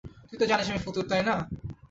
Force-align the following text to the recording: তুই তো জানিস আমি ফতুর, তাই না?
তুই 0.29 0.37
তো 0.39 0.45
জানিস 0.51 0.67
আমি 0.69 0.81
ফতুর, 0.85 1.05
তাই 1.09 1.21
না? 1.27 1.35